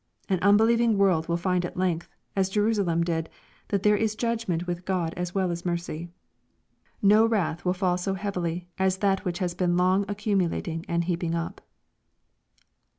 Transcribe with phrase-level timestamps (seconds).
[0.29, 3.29] An unbelievinor world will find at length, as Jerusalem did,
[3.67, 6.09] that there is judg ment with God as well as mercy.
[7.03, 11.35] No wrath will fall so heavily as that which has been long accumulating and heaping
[11.35, 11.61] up.